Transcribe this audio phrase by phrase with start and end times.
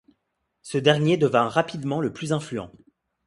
[0.63, 2.71] Ce dernier devint rapidement le plus influent.